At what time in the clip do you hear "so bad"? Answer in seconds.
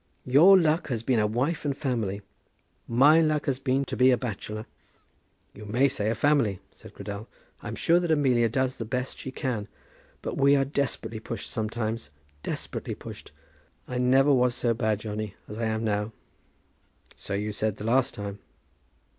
14.55-15.01